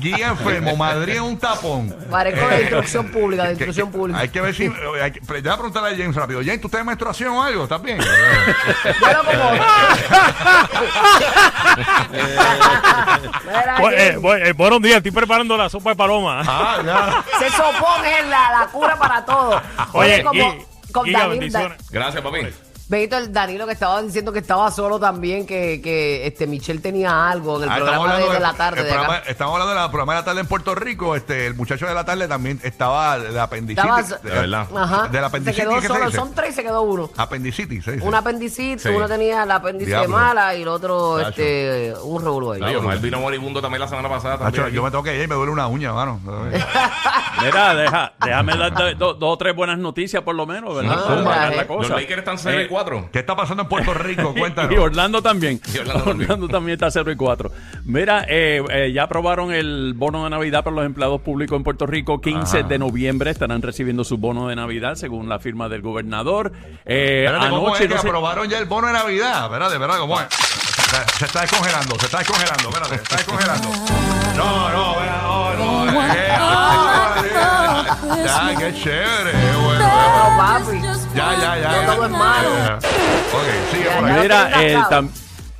guía 0.00 0.28
enfermo, 0.30 0.76
Madrid 0.76 1.14
en 1.16 1.22
un 1.22 1.38
tapón. 1.38 1.94
Parezco 2.10 2.46
de 2.48 2.56
Eh, 2.56 2.60
instrucción 2.62 3.06
pública, 3.12 3.44
de 3.44 3.50
instrucción 3.52 3.90
pública. 3.92 4.18
Hay 4.18 4.28
que 4.30 4.40
ver 4.40 4.52
si. 4.54 4.70
Hay 5.00 5.12
que, 5.12 5.20
ya 5.40 5.54
preguntarle 5.54 5.90
a 5.90 5.96
James 5.96 6.16
rápido. 6.16 6.40
James, 6.40 6.60
¿tú 6.60 6.66
estás 6.66 6.80
en 6.80 6.86
menstruación 6.88 7.30
o 7.34 7.40
algo? 7.42 7.62
¿Estás 7.62 7.80
bien? 7.82 7.98
Bueno, 9.00 9.20
como. 9.24 9.54
Eh, 13.92 14.16
bu- 14.18 14.46
eh, 14.48 14.52
buenos 14.52 14.82
días, 14.82 14.96
estoy 14.98 15.12
preparando 15.12 15.56
la 15.56 15.68
sopa 15.68 15.90
de 15.90 15.96
paloma. 15.96 16.42
ah, 16.46 16.78
ya. 16.84 17.24
Se 17.38 17.48
supone 17.50 18.22
la, 18.28 18.50
la 18.60 18.66
cura 18.72 18.96
para 18.96 19.24
todo. 19.24 19.60
Oye, 19.92 20.22
como 20.24 20.56
con 20.92 21.04
Giga, 21.06 21.20
Danilo, 21.20 21.40
bendiciones. 21.40 21.90
Gracias, 21.90 22.22
papi. 22.22 22.46
Benito, 22.90 23.16
el 23.18 23.32
Danilo 23.32 23.68
que 23.68 23.72
estaba 23.74 24.02
diciendo 24.02 24.32
que 24.32 24.40
estaba 24.40 24.68
solo 24.72 24.98
también, 24.98 25.46
que, 25.46 25.80
que 25.80 26.26
este 26.26 26.48
Michelle 26.48 26.80
tenía 26.80 27.30
algo 27.30 27.58
en 27.58 27.62
el 27.62 27.70
Ah, 27.70 27.76
programa 27.76 28.16
de, 28.16 28.28
de 28.30 28.40
la 28.40 28.52
tarde. 28.54 28.80
el 28.80 28.86
de 28.86 28.92
programa- 28.92 29.18
estamos 29.28 29.52
hablando 29.60 29.80
del 29.80 29.90
programa 29.90 30.14
de 30.14 30.18
la 30.18 30.24
tarde 30.24 30.40
en 30.40 30.46
Puerto 30.48 30.74
Rico. 30.74 31.14
Este, 31.14 31.46
el 31.46 31.54
muchacho 31.54 31.86
de 31.86 31.94
la 31.94 32.04
tarde 32.04 32.26
también 32.26 32.58
estaba 32.64 33.16
de 33.20 33.38
apendicitis. 33.38 33.84
Estaba- 33.88 34.18
De 34.24 34.30
verdad. 34.30 34.66
Ajá. 34.76 35.06
De 35.06 35.20
la 35.20 35.20
se 35.20 35.26
apendicitis. 35.26 35.60
quedó 35.62 35.74
¿qué 35.76 35.80
se 35.82 35.86
solo, 35.86 36.04
dice? 36.06 36.16
son 36.18 36.34
tres 36.34 36.50
y 36.50 36.52
se 36.54 36.62
quedó 36.64 36.82
uno. 36.82 37.10
Apendicitis, 37.16 37.84
se 37.84 37.92
dice. 37.92 38.04
Un 38.04 38.12
apendicitis, 38.16 38.82
Sí. 38.82 38.88
uno 38.88 39.06
tenía 39.06 39.44
el 39.44 39.50
apéndice 39.52 39.90
Diablo. 39.90 40.08
mala 40.08 40.56
y 40.56 40.62
el 40.62 40.68
otro 40.68 41.18
Tacho. 41.18 41.28
este, 41.28 41.94
un 42.02 42.24
revolú 42.24 42.50
ahí. 42.54 42.60
Ay, 42.64 42.74
Omar 42.74 42.98
vino 42.98 43.20
moribundo 43.20 43.62
también 43.62 43.82
la 43.82 43.86
semana 43.88 44.08
pasada. 44.08 44.50
Yo 44.50 44.82
me 44.82 44.90
tengo 44.90 45.04
que 45.04 45.16
ir 45.16 45.22
y 45.22 45.28
me 45.28 45.36
duele 45.36 45.52
una 45.52 45.68
uña, 45.68 45.92
mano. 45.92 46.18
Mira, 47.40 47.74
deja, 47.74 48.12
déjame 48.24 48.56
dar 48.56 48.74
do- 48.74 48.94
do- 48.94 49.14
dos 49.14 49.34
o 49.34 49.38
tres 49.38 49.54
buenas 49.54 49.78
noticias 49.78 50.22
por 50.24 50.34
lo 50.34 50.44
menos, 50.44 50.74
¿verdad? 50.74 50.98
Ah, 50.98 51.22
Para 51.24 51.50
la 51.54 51.66
cosa. 51.68 51.88
Los 51.90 52.00
Lakers 52.00 52.18
están 52.18 52.36
0 52.38 52.60
y 52.60 52.64
Eh, 52.64 52.68
4. 52.84 53.08
¿Qué 53.12 53.18
está 53.20 53.36
pasando 53.36 53.62
en 53.64 53.68
Puerto 53.68 53.92
Rico? 53.94 54.34
Cuéntanos. 54.34 54.72
Y 54.72 54.76
Orlando 54.76 55.22
también. 55.22 55.60
Y 55.72 55.78
Orlando 55.78 56.04
también. 56.04 56.48
también 56.48 56.74
está 56.74 56.90
0 56.90 57.10
y 57.12 57.16
4. 57.16 57.50
Mira, 57.84 58.24
eh, 58.28 58.62
eh, 58.70 58.92
ya 58.92 59.04
aprobaron 59.04 59.52
el 59.52 59.92
bono 59.94 60.24
de 60.24 60.30
Navidad 60.30 60.64
para 60.64 60.76
los 60.76 60.86
empleados 60.86 61.20
públicos 61.20 61.56
en 61.56 61.62
Puerto 61.64 61.86
Rico. 61.86 62.20
15 62.20 62.58
Ajá. 62.60 62.68
de 62.68 62.78
noviembre 62.78 63.30
estarán 63.30 63.62
recibiendo 63.62 64.04
su 64.04 64.16
bono 64.18 64.48
de 64.48 64.56
Navidad, 64.56 64.94
según 64.94 65.28
la 65.28 65.38
firma 65.38 65.68
del 65.68 65.82
gobernador. 65.82 66.52
Eh, 66.86 67.24
Espérate, 67.26 67.50
¿cómo 67.50 67.60
es 67.60 67.80
anoche 67.80 67.88
que 67.88 67.94
no 67.94 68.00
se- 68.00 68.08
aprobaron 68.08 68.48
ya 68.48 68.58
el 68.58 68.64
bono 68.66 68.86
de 68.88 68.92
Navidad? 68.94 69.44
Espérate, 69.44 69.78
¿verdad? 69.78 69.98
¿Cómo 69.98 70.20
es? 70.20 70.26
Se, 71.18 71.24
está 71.26 71.42
descongelando, 71.42 71.96
se 72.00 72.06
está 72.06 72.18
descongelando, 72.18 72.68
espérate, 72.68 72.96
se 72.96 73.02
está 73.02 73.16
descongelando. 73.16 73.68
No, 74.36 74.70
no, 74.70 75.00
vea, 75.00 75.20
no, 75.22 75.54
no. 75.56 76.02
eh, 76.14 76.28
ah, 76.36 77.22
ya, 78.24 78.56
qué 78.58 78.74
chévere, 78.74 79.32
bueno. 79.64 79.80
No, 79.80 80.36
papi. 80.36 80.99
Ya, 81.38 81.56
ya, 81.56 81.62
ya. 81.62 81.82
No 81.86 81.92
todo 81.94 82.04
es 82.06 82.10
malo. 82.10 82.50
Ok, 82.50 83.72
sigue 83.72 83.90
por 83.90 84.04
ahí. 84.04 84.22
Mira, 84.22 84.88
tam- 84.90 85.10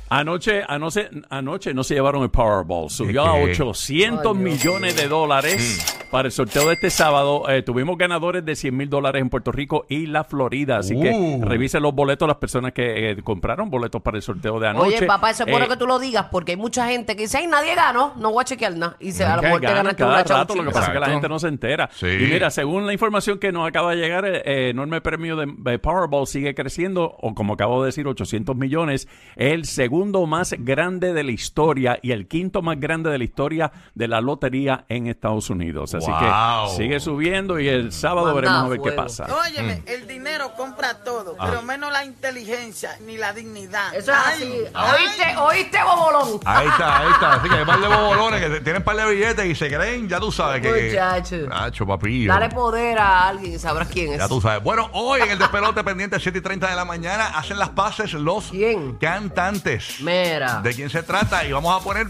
anoche, 0.09 0.63
anoche, 0.67 1.09
anoche 1.29 1.73
no 1.73 1.83
se 1.83 1.93
llevaron 1.95 2.23
el 2.23 2.29
Powerball. 2.29 2.89
Subió 2.89 3.25
a 3.25 3.33
¿Qué? 3.35 3.51
800 3.51 4.19
Ay, 4.19 4.23
Dios 4.23 4.35
millones 4.37 4.95
de 4.95 5.07
dólares 5.07 5.85
para 6.11 6.27
el 6.27 6.31
sorteo 6.31 6.67
de 6.67 6.73
este 6.73 6.89
sábado. 6.89 7.49
Eh, 7.49 7.61
tuvimos 7.63 7.97
ganadores 7.97 8.43
de 8.45 8.55
100 8.55 8.75
mil 8.75 8.89
dólares 8.89 9.21
en 9.21 9.29
Puerto 9.29 9.51
Rico 9.51 9.85
y 9.89 10.07
la 10.07 10.23
Florida. 10.23 10.77
Así 10.77 10.99
que 10.99 11.11
Uh. 11.11 11.43
revisen 11.45 11.81
los 11.83 11.93
boletos 11.93 12.27
las 12.27 12.37
personas 12.37 12.73
que 12.73 13.11
eh, 13.11 13.17
compraron 13.23 13.69
boletos 13.69 14.01
para 14.01 14.17
el 14.17 14.23
sorteo 14.23 14.59
de 14.59 14.67
anoche. 14.67 14.97
Oye, 14.97 15.05
papá, 15.07 15.29
eso 15.31 15.43
es 15.43 15.49
bueno 15.51 15.65
Eh, 15.65 15.69
que 15.69 15.77
tú 15.77 15.87
lo 15.87 15.99
digas 15.99 16.27
porque 16.31 16.51
hay 16.53 16.57
mucha 16.57 16.87
gente 16.87 17.15
que 17.15 17.23
dice, 17.23 17.37
ay, 17.37 17.47
nadie 17.47 17.73
ganó, 17.75 18.13
no 18.17 18.31
voy 18.31 18.41
a 18.41 18.45
chequear 18.45 18.75
nada. 18.75 18.97
Y 18.99 19.11
se, 19.13 19.23
a 19.23 19.35
lo 19.35 19.41
que 19.41 19.47
mejor 19.47 19.61
te 19.61 19.67
ganan 19.67 19.83
ganaste 19.83 19.97
cada 19.97 20.11
una 20.13 20.23
rato, 20.23 20.55
lo 20.55 20.63
que 20.65 20.71
pasa 20.71 20.87
es 20.87 20.93
que 20.93 20.99
la 20.99 21.09
gente 21.09 21.29
no 21.29 21.39
se 21.39 21.47
entera. 21.47 21.89
Sí. 21.93 22.07
Y 22.07 22.27
mira, 22.31 22.51
según 22.51 22.85
la 22.85 22.93
información 22.93 23.39
que 23.39 23.51
nos 23.51 23.67
acaba 23.67 23.91
de 23.91 23.97
llegar, 24.01 24.25
eh, 24.25 24.69
enorme 24.69 24.99
premio 25.01 25.35
de, 25.35 25.47
de 25.57 25.79
Powerball 25.79 26.27
sigue 26.27 26.53
creciendo, 26.55 27.15
o 27.21 27.33
como 27.33 27.53
acabo 27.53 27.81
de 27.83 27.87
decir, 27.87 28.07
800 28.07 28.55
millones, 28.55 29.07
el 29.35 29.65
segundo 29.65 30.25
más 30.25 30.53
grande 30.59 31.13
de 31.13 31.23
la 31.23 31.31
historia 31.31 31.99
y 32.01 32.11
el 32.11 32.27
quinto 32.27 32.61
más 32.61 32.79
grande 32.79 33.09
de 33.09 33.17
la 33.17 33.23
historia 33.23 33.71
de 33.95 34.07
la 34.07 34.19
lotería 34.21 34.85
en 34.89 35.07
Estados 35.07 35.49
Unidos. 35.49 35.95
Así 36.01 36.11
Wow. 36.25 36.69
que 36.77 36.83
sigue 36.83 36.99
subiendo 36.99 37.59
y 37.59 37.67
el 37.67 37.91
sábado 37.93 38.27
Manda 38.27 38.41
veremos 38.41 38.63
a 38.63 38.67
ver 38.69 38.81
qué 38.81 38.91
pasa. 38.91 39.27
Óyeme, 39.45 39.83
el 39.85 40.07
dinero 40.07 40.53
compra 40.55 40.95
todo, 41.03 41.35
pero 41.39 41.61
menos 41.61 41.91
la 41.91 42.03
inteligencia 42.05 42.97
ni 43.05 43.17
la 43.17 43.33
dignidad. 43.33 43.93
Eso 43.93 44.11
es 44.11 44.17
así. 44.17 44.53
ay. 44.73 44.95
¿Oíste, 45.05 45.37
oíste, 45.37 45.79
bobolón? 45.83 46.39
Ahí 46.45 46.67
está, 46.67 46.99
ahí 46.99 47.11
está. 47.11 47.33
Así 47.33 47.49
que 47.49 47.55
hay 47.55 47.65
par 47.65 47.79
de 47.79 47.87
bobolones 47.95 48.39
que 48.41 48.59
tienen 48.61 48.83
par 48.83 48.95
de 48.95 49.05
billetes 49.09 49.45
y 49.45 49.55
se 49.55 49.67
creen, 49.73 50.07
ya 50.09 50.19
tú 50.19 50.31
sabes 50.31 50.61
que. 50.61 50.89
Muchacho. 50.89 51.35
Nacho, 51.47 51.85
papillo. 51.87 52.31
Dale 52.33 52.49
poder 52.49 52.99
a 52.99 53.27
alguien 53.27 53.53
y 53.53 53.59
sabrás 53.59 53.87
quién 53.87 54.13
es. 54.13 54.19
Ya 54.19 54.27
tú 54.27 54.41
sabes. 54.41 54.63
Bueno, 54.63 54.89
hoy 54.93 55.21
en 55.21 55.31
el 55.31 55.39
despelote 55.39 55.83
pendiente 55.83 56.19
7 56.19 56.37
y 56.37 56.41
30 56.41 56.69
de 56.69 56.75
la 56.75 56.85
mañana 56.85 57.27
hacen 57.37 57.59
las 57.59 57.69
paces 57.69 58.13
los 58.13 58.45
¿Quién? 58.51 58.95
cantantes. 58.97 59.99
Mira. 60.01 60.61
¿De 60.61 60.73
quién 60.73 60.89
se 60.89 61.03
trata? 61.03 61.45
Y 61.45 61.51
vamos 61.51 61.79
a 61.79 61.83
poner 61.83 62.07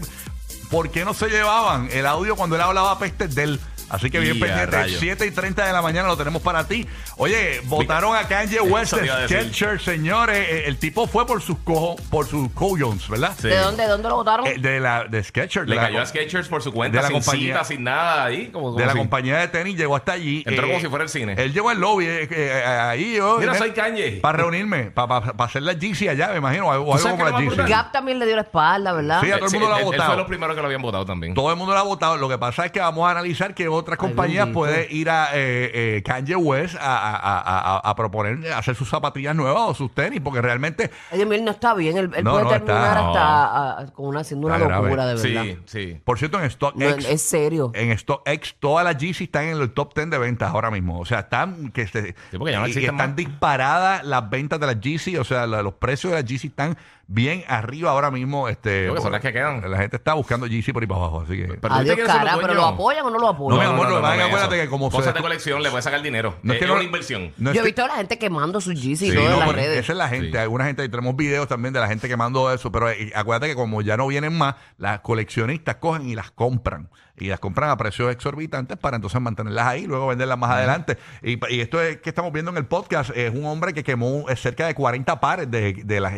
por 0.70 0.90
qué 0.90 1.04
no 1.04 1.12
se 1.14 1.28
llevaban 1.28 1.88
el 1.92 2.06
audio 2.06 2.34
cuando 2.36 2.56
él 2.56 2.62
hablaba 2.62 2.98
peste 2.98 3.28
de 3.28 3.42
él. 3.44 3.60
Así 3.92 4.10
que 4.10 4.18
bien 4.18 4.40
pendiente, 4.40 4.66
rayos. 4.66 4.98
7 4.98 5.26
y 5.26 5.30
30 5.30 5.66
de 5.66 5.72
la 5.72 5.82
mañana 5.82 6.08
lo 6.08 6.16
tenemos 6.16 6.42
para 6.42 6.66
ti. 6.66 6.88
Oye, 7.18 7.60
votaron 7.64 8.16
a 8.16 8.26
Kanye 8.26 8.60
West 8.60 8.94
de. 8.94 9.28
Skechers, 9.28 9.82
señores. 9.84 10.38
Eh, 10.38 10.64
El 10.66 10.78
tipo 10.78 11.06
fue 11.06 11.26
por 11.26 11.42
sus 11.42 11.58
co 11.58 11.96
por 12.10 12.26
sus 12.26 12.50
co-jones, 12.52 13.08
¿verdad? 13.08 13.34
Sí. 13.38 13.48
¿De 13.48 13.56
dónde, 13.58 13.82
de 13.82 13.88
dónde 13.90 14.08
lo 14.08 14.16
votaron? 14.16 14.46
Eh, 14.46 14.56
de 14.58 14.80
la 14.80 15.04
de 15.04 15.22
Skechers. 15.22 15.68
Le 15.68 15.74
de 15.74 15.80
la 15.80 15.86
cayó 15.88 16.00
a 16.00 16.06
Skechers 16.06 16.48
por 16.48 16.62
su 16.62 16.72
cuenta, 16.72 16.96
de 16.98 17.02
la 17.02 17.08
sin 17.08 17.16
compañía- 17.18 17.52
cita, 17.54 17.64
sin 17.64 17.84
nada 17.84 18.24
ahí. 18.24 18.46
Como, 18.48 18.66
como 18.68 18.78
de 18.78 18.86
la 18.86 18.94
compañía 18.94 19.36
de 19.38 19.48
tenis 19.48 19.76
llegó 19.76 19.94
hasta 19.96 20.12
allí. 20.12 20.42
Entró 20.46 20.66
como 20.66 20.80
si 20.80 20.86
fuera 20.88 21.04
el 21.04 21.10
cine. 21.10 21.34
Él 21.36 21.52
llegó 21.52 21.68
al 21.68 21.78
lobby 21.78 22.06
eh, 22.06 22.28
eh, 22.30 22.64
ahí 22.64 23.14
yo. 23.16 23.38
Mira, 23.38 23.54
soy 23.54 23.72
Kanye. 23.72 24.12
Para 24.22 24.38
reunirme, 24.38 24.84
para 24.90 25.18
hacer 25.38 25.62
la 25.62 25.74
GC 25.74 26.08
allá, 26.08 26.28
me 26.28 26.38
imagino, 26.38 26.66
o 26.68 26.72
algo 26.72 26.86
como 26.86 27.24
la 27.24 27.32
GC. 27.38 27.68
Gap 27.68 27.92
también 27.92 28.18
le 28.18 28.24
dio 28.26 28.36
la 28.36 28.42
espalda, 28.42 28.92
¿verdad? 28.92 29.20
Sí, 29.20 29.30
a 29.30 29.34
todo 29.36 29.44
el 29.46 29.50
Sí, 29.50 29.56
mundo 29.58 29.68
lo 29.68 29.74
ha 29.74 29.78
él 29.80 29.84
votado. 29.84 30.06
fue 30.06 30.16
los 30.16 30.26
primeros 30.26 30.54
que 30.56 30.60
lo 30.62 30.66
habían 30.66 30.82
votado 30.82 31.04
también. 31.04 31.34
Todo 31.34 31.50
el 31.50 31.56
mundo 31.56 31.74
lo 31.74 31.78
ha 31.78 31.82
votado. 31.82 32.16
Lo 32.16 32.28
que 32.28 32.38
pasa 32.38 32.64
es 32.66 32.72
que 32.72 32.80
vamos 32.80 33.06
a 33.06 33.10
analizar 33.10 33.54
que 33.54 33.68
otras 33.82 33.98
compañías 33.98 34.48
puede 34.48 34.92
ir 34.92 35.10
a 35.10 35.28
eh, 35.34 35.70
eh, 35.98 36.02
Kanye 36.04 36.36
West 36.36 36.76
a, 36.76 36.80
a- 36.80 37.16
a- 37.16 37.76
a- 37.76 37.90
a 37.90 37.94
proponer 37.94 38.52
hacer 38.52 38.74
sus 38.74 38.88
zapatillas 38.88 39.36
nuevas 39.36 39.62
o 39.68 39.74
sus 39.74 39.94
tenis, 39.94 40.20
porque 40.22 40.40
realmente 40.40 40.90
Oye, 41.10 41.22
él 41.22 41.44
no 41.44 41.50
está 41.50 41.74
bien. 41.74 41.96
Él, 41.96 42.10
él 42.16 42.24
No, 42.24 42.32
puede 42.32 42.44
no 42.44 42.50
terminar 42.50 42.96
está, 42.96 43.02
no. 43.02 43.10
hasta 43.10 43.92
con 43.92 44.06
una, 44.06 44.20
haciendo 44.20 44.46
una 44.46 44.56
Está 44.56 44.68
grave. 44.68 44.84
locura, 44.84 45.06
de 45.06 45.14
verdad. 45.14 45.44
Sí, 45.44 45.58
sí. 45.66 46.00
Por 46.04 46.18
cierto, 46.18 46.38
en 46.38 46.44
No, 46.44 46.50
StockX, 46.50 47.04
es 47.08 47.22
serio. 47.22 47.70
en 47.74 47.96
StockX, 47.98 48.54
todas 48.58 48.84
las 48.84 48.96
Yeezy 48.96 49.24
están 49.24 49.44
en 49.44 49.60
el 49.60 49.70
top 49.72 49.94
10 49.94 50.10
de 50.10 50.18
ventas 50.18 50.50
ahora 50.52 50.70
mismo. 50.70 50.98
O 51.00 51.04
sea, 51.04 51.20
están 51.20 51.70
que 51.72 51.86
se- 51.86 52.14
Sí, 52.30 52.38
no 52.38 52.48
y- 52.68 52.70
están 52.70 52.96
más. 52.96 53.16
disparadas 53.16 54.04
las 54.04 54.30
ventas 54.30 54.58
de 54.60 54.66
las 54.66 54.80
Yeezy. 54.80 55.16
O 55.16 55.24
sea, 55.24 55.46
la- 55.46 55.62
los 55.62 55.74
precios 55.74 56.12
de 56.12 56.20
las 56.20 56.24
Yeezy 56.28 56.48
están 56.48 56.76
bien 57.06 57.44
arriba 57.48 57.90
ahora 57.90 58.10
mismo. 58.10 58.48
Este, 58.48 58.82
Creo 58.84 58.94
que 58.94 59.00
son 59.00 59.12
las 59.12 59.20
que 59.20 59.32
quedan. 59.32 59.68
La 59.70 59.76
gente 59.78 59.96
está 59.96 60.14
buscando 60.14 60.46
Yeezy 60.46 60.72
por 60.72 60.82
ahí 60.82 60.86
para 60.86 61.00
abajo. 61.00 61.20
Así 61.22 61.36
que. 61.36 61.46
Pero 61.60 61.74
Adiós, 61.74 61.98
cara, 62.06 62.38
pero 62.40 62.54
¿lo 62.54 62.64
apoyan 62.66 63.04
o 63.04 63.10
no 63.10 63.18
lo 63.18 63.28
apoyan? 63.28 63.58
No, 63.58 63.61
mi 63.62 63.74
amor, 63.74 63.86
es 63.86 63.92
que 63.92 64.18
es 64.20 64.26
acuérdate 64.26 64.60
que 64.62 64.68
como 64.68 64.90
Cosas 64.90 65.14
de 65.14 65.20
colección 65.20 65.62
le 65.62 65.70
puedes 65.70 65.84
sacar 65.84 66.02
dinero. 66.02 66.38
No 66.42 66.52
es 66.52 66.56
es, 66.56 66.60
que 66.62 66.66
no- 66.68 66.74
una 66.74 66.82
inversión. 66.82 67.32
no 67.38 67.50
es 67.50 67.56
Yo 67.56 67.62
he 67.62 67.64
visto 67.64 67.84
a 67.84 67.88
la 67.88 67.94
gente 67.96 68.18
quemando 68.18 68.60
sus 68.60 68.80
Yeezy 68.80 69.10
y 69.10 69.14
todo 69.14 69.24
no, 69.28 69.32
en 69.34 69.38
las 69.40 69.52
redes. 69.52 69.78
Esa 69.80 69.92
es 69.92 69.98
la 69.98 70.08
gente. 70.08 70.30
Sí. 70.32 70.36
Alguna 70.36 70.64
gente, 70.64 70.84
y 70.84 70.88
tenemos 70.88 71.16
videos 71.16 71.48
también 71.48 71.72
de 71.74 71.80
la 71.80 71.88
gente 71.88 72.08
quemando 72.08 72.52
eso, 72.52 72.70
pero 72.72 72.90
eh, 72.90 73.12
acuérdate 73.14 73.48
que 73.48 73.54
como 73.54 73.82
ya 73.82 73.96
no 73.96 74.06
vienen 74.06 74.36
más, 74.36 74.54
las 74.78 75.00
coleccionistas 75.00 75.76
cogen 75.76 76.08
y 76.08 76.14
las 76.14 76.30
compran. 76.30 76.88
Y 77.16 77.26
las 77.26 77.38
compran 77.40 77.68
a 77.70 77.76
precios 77.76 78.10
exorbitantes 78.10 78.76
para 78.78 78.96
entonces 78.96 79.20
mantenerlas 79.20 79.66
ahí 79.66 79.82
y 79.82 79.86
luego 79.86 80.08
venderlas 80.08 80.38
más 80.38 80.50
adelante. 80.50 80.96
Y, 81.22 81.38
y 81.54 81.60
esto 81.60 81.80
es 81.80 81.98
que 81.98 82.08
estamos 82.08 82.32
viendo 82.32 82.50
en 82.50 82.56
el 82.56 82.64
podcast 82.66 83.10
es 83.14 83.32
un 83.32 83.44
hombre 83.44 83.74
que 83.74 83.84
quemó 83.84 84.28
eh, 84.28 84.34
cerca 84.36 84.66
de 84.66 84.74
40 84.74 85.20
pares 85.20 85.50
de, 85.50 85.74
de 85.84 86.00
las 86.00 86.14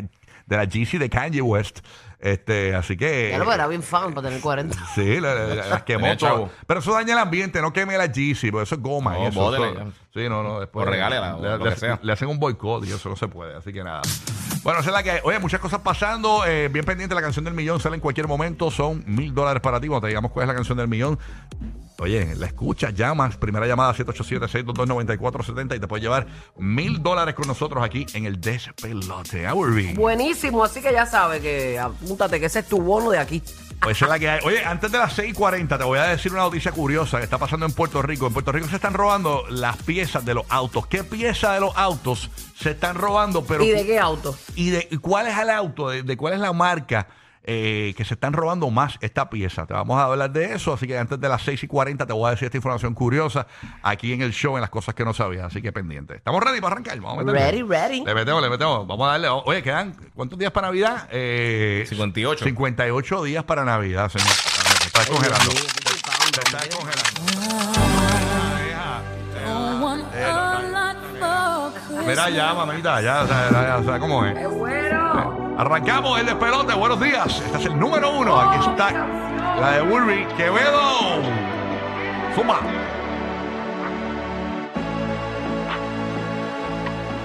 de 0.47 0.57
la 0.57 0.65
Yeezy 0.65 0.99
de 0.99 1.09
Kanye 1.11 1.41
West. 1.43 1.81
Este, 2.19 2.75
así 2.75 2.97
que. 2.97 3.31
Ya 3.33 3.39
lo 3.39 3.53
era 3.53 3.67
bien 3.67 3.83
fan 3.83 4.15
para 4.15 4.29
tener 4.29 4.41
40. 4.41 4.75
Sí, 4.95 5.21
la- 5.21 5.35
la- 5.35 5.55
la- 5.55 5.67
las 5.69 5.83
quemó 5.83 6.15
chavo. 6.17 6.51
Pero 6.67 6.81
eso 6.81 6.93
daña 6.95 7.13
el 7.13 7.19
ambiente, 7.19 7.61
no 7.61 7.71
queme 7.73 7.99
la 7.99 8.07
Yeezy, 8.07 8.51
porque 8.51 8.63
eso 8.65 8.75
es 8.77 8.81
goma. 8.81 9.19
y 9.19 9.23
No, 9.23 9.29
eso, 9.29 9.41
bótele 9.41 9.71
eso- 9.73 9.93
sí, 10.15 10.29
no, 10.29 10.43
no. 10.43 10.61
Después 10.61 10.87
O 10.87 10.91
regálela, 10.91 11.37
o 11.37 11.43
le, 11.43 11.49
lo 11.59 11.65
le- 11.65 11.71
que 11.71 11.77
sea. 11.77 11.99
le 12.03 12.13
hacen 12.13 12.29
un 12.29 12.39
boicot 12.39 12.85
y 12.87 12.93
eso 12.93 13.11
no 13.11 13.17
se 13.17 13.29
puede, 13.29 13.55
así 13.57 13.73
que 13.75 13.85
nada. 13.85 14.01
Bueno, 14.63 14.81
esa 14.81 14.89
es 14.89 14.95
la 14.95 15.03
que 15.03 15.11
hay. 15.11 15.21
Oye, 15.25 15.39
muchas 15.39 15.61
cosas 15.61 15.81
pasando. 15.81 16.47
eh, 16.47 16.69
bien 16.69 16.87
pendiente, 16.87 17.15
la 17.15 17.21
canción 17.21 17.45
del 17.45 17.53
millón 17.53 17.79
sale 17.81 17.97
en 17.97 18.01
cualquier 18.01 18.27
momento. 18.27 18.71
Son 18.71 19.05
mil 19.07 19.35
dólares 19.35 19.61
para 19.61 19.79
ti. 19.79 19.89
Cuando 19.89 20.07
te 20.07 20.09
digamos 20.09 20.31
cuál 20.31 20.45
es 20.45 20.49
la 20.49 20.55
canción 20.55 20.79
del 20.79 20.89
millón, 20.89 21.19
Oye, 21.99 22.35
la 22.35 22.47
escuchas, 22.47 22.93
llamas, 22.93 23.37
primera 23.37 23.67
llamada 23.67 23.95
787-622-9470 23.95 25.77
y 25.77 25.81
te 25.81 25.87
puedes 25.87 26.03
llevar 26.03 26.27
mil 26.57 27.01
dólares 27.03 27.35
con 27.35 27.47
nosotros 27.47 27.85
aquí 27.85 28.05
en 28.15 28.27
el 28.27 28.41
Despelote. 28.41 29.49
Hourly. 29.49 29.95
Buenísimo, 29.95 30.65
así 30.65 30.81
que 30.81 30.93
ya 30.93 31.07
sabes 31.07 31.41
que 31.41 31.79
apúntate 31.79 32.41
que 32.41 32.47
ese 32.47 32.61
es 32.61 32.69
tu 32.69 32.81
bono 32.81 33.11
de 33.11 33.19
aquí. 33.19 33.43
Pues 33.81 34.01
es 34.01 34.09
la 34.09 34.19
que 34.19 34.29
hay. 34.29 34.41
Oye, 34.45 34.65
antes 34.65 34.91
de 34.91 34.99
las 34.99 35.17
6:40 35.17 35.79
te 35.79 35.85
voy 35.85 35.99
a 35.99 36.05
decir 36.05 36.33
una 36.33 36.43
noticia 36.43 36.73
curiosa 36.73 37.19
que 37.19 37.25
está 37.25 37.39
pasando 37.39 37.67
en 37.67 37.73
Puerto 37.73 38.03
Rico. 38.03 38.27
En 38.27 38.33
Puerto 38.33 38.51
Rico 38.51 38.67
se 38.67 38.77
están 38.77 38.95
robando 38.95 39.45
las 39.51 39.77
piezas 39.77 40.25
de 40.25 40.35
los 40.35 40.47
autos. 40.49 40.87
¿Qué 40.87 41.05
piezas 41.05 41.55
de 41.55 41.61
los 41.61 41.77
autos 41.77 42.31
se 42.59 42.71
están 42.71 42.97
robando? 42.97 43.45
Pero 43.45 43.63
¿Y 43.63 43.71
de 43.71 43.85
qué 43.85 43.99
auto? 43.99 44.37
¿Y 44.57 44.71
de 44.71 44.89
cuál 45.01 45.27
es 45.27 45.39
el 45.39 45.51
auto? 45.51 45.91
¿De, 45.91 46.03
de 46.03 46.17
cuál 46.17 46.33
es 46.35 46.41
la 46.41 46.53
marca? 46.53 47.07
Eh, 47.45 47.95
que 47.97 48.05
se 48.05 48.15
están 48.15 48.33
robando 48.33 48.71
más 48.71 48.97
esta 49.01 49.29
pieza. 49.29 49.67
Te 49.67 49.75
vamos 49.75 49.99
a 49.99 50.05
hablar 50.05 50.31
de 50.31 50.55
eso, 50.55 50.73
así 50.73 50.87
que 50.87 50.97
antes 50.99 51.21
de 51.21 51.29
las 51.29 51.43
6 51.43 51.63
y 51.63 51.67
40 51.67 52.07
te 52.07 52.13
voy 52.13 52.29
a 52.29 52.31
decir 52.31 52.47
esta 52.47 52.57
información 52.57 52.95
curiosa 52.95 53.47
aquí 53.83 54.13
en 54.13 54.23
el 54.23 54.33
show, 54.33 54.57
en 54.57 54.63
las 54.63 54.71
cosas 54.71 54.95
que 54.95 55.05
no 55.05 55.13
sabías, 55.13 55.45
así 55.45 55.61
que 55.61 55.73
pendiente. 55.73 56.17
¿Estamos 56.17 56.43
ready 56.43 56.61
para 56.61 56.73
arrancar? 56.73 56.99
Vamos 57.01 57.21
a 57.21 57.25
meterle. 57.25 57.51
Ready, 57.51 57.63
ready. 57.63 58.05
Le 58.05 58.15
metemos, 58.15 58.43
le 58.43 58.51
metemos. 58.51 58.87
Vamos 58.87 59.07
a 59.07 59.13
darle. 59.13 59.29
Oye, 59.29 59.63
quedan 59.63 59.95
¿cuántos 60.15 60.39
días 60.39 60.53
para 60.53 60.69
Navidad? 60.69 61.09
Eh, 61.11 61.85
58. 61.89 62.45
58 62.45 63.23
días 63.25 63.45
para 63.45 63.65
Navidad, 63.65 64.09
señor. 64.09 64.29
Se 64.29 64.87
está 64.87 65.05
congelando. 65.07 65.51
Se 65.51 66.41
está 66.41 66.77
congelando. 66.77 67.05
Mira 72.07 72.29
ya, 72.29 72.53
mamita, 72.53 73.01
ya, 73.01 73.27
ya, 73.27 73.51
ya, 73.51 73.83
ya, 73.83 73.99
¿cómo 73.99 74.25
es? 74.27 74.35
Arrancamos 75.57 76.19
el 76.19 76.27
despelote, 76.27 76.75
buenos 76.75 77.01
días. 77.01 77.41
Este 77.41 77.59
es 77.59 77.67
el 77.67 77.79
número 77.79 78.11
uno. 78.11 78.41
Aquí 78.41 78.59
está 78.59 78.91
la 79.61 79.71
de 79.71 79.83
Woolry 79.83 80.27
Quevedo. 80.37 81.23
Suma. 82.35 82.59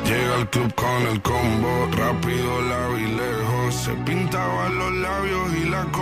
Llega 0.06 0.36
al 0.36 0.50
club 0.50 0.74
con 0.76 1.08
el 1.12 1.22
combo, 1.24 1.88
rápido, 1.98 2.62
la 2.62 2.88
vi 2.90 3.08
lejos. 3.08 3.74
Se 3.74 3.94
pintaban 3.94 4.78
los 4.78 4.92
labios 4.94 5.54
y 5.56 5.70
la 5.70 5.84
copa. 5.86 6.00